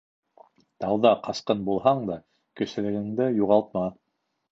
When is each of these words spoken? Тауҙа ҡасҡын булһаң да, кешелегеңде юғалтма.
Тауҙа 0.85 1.09
ҡасҡын 1.27 1.61
булһаң 1.67 2.01
да, 2.07 2.15
кешелегеңде 2.61 3.29
юғалтма. 3.43 3.85